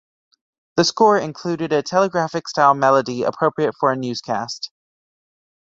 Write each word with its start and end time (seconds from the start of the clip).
The 0.77 0.83
score 0.83 1.19
included 1.19 1.71
a 1.71 1.83
telegraphic-style 1.83 2.73
melody 2.73 3.21
appropriate 3.21 3.75
for 3.79 3.91
a 3.91 3.95
newscast. 3.95 4.71